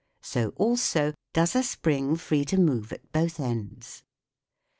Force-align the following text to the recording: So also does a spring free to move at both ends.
So 0.23 0.49
also 0.55 1.13
does 1.31 1.55
a 1.55 1.61
spring 1.61 2.15
free 2.15 2.43
to 2.45 2.57
move 2.57 2.91
at 2.91 3.11
both 3.11 3.39
ends. 3.39 4.01